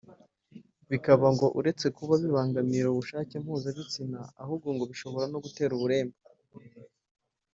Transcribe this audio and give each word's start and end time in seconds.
bikaba 0.89 1.27
ngo 1.35 1.47
uretse 1.59 1.85
kuba 1.97 2.13
bibangamira 2.21 2.87
ubushake 2.89 3.35
mpuzabitsina 3.43 4.19
ahubwo 4.41 4.67
ngo 4.75 4.83
bishobora 4.91 5.25
gutera 5.45 5.71
uburemba 5.77 6.17